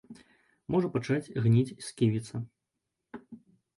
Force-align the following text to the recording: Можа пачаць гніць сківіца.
Можа 0.75 0.87
пачаць 0.95 1.31
гніць 1.47 1.77
сківіца. 1.89 2.35